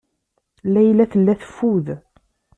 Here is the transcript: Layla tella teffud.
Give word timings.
Layla 0.73 1.05
tella 1.11 1.33
teffud. 1.41 1.87